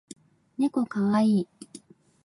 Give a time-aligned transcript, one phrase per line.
[0.57, 1.47] ねこかわいい